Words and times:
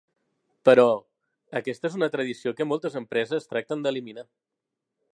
Però, 0.69 0.85
aquesta 1.59 1.91
és 1.91 1.99
una 1.99 2.09
tradició 2.17 2.57
que 2.61 2.69
moltes 2.73 2.99
empreses 3.05 3.49
tracten 3.53 3.85
d'eliminar. 3.85 4.29